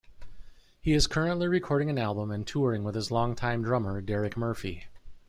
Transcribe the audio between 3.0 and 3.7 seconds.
long-time